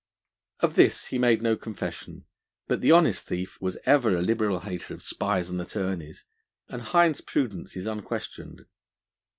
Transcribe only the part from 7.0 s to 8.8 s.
prudence is unquestioned.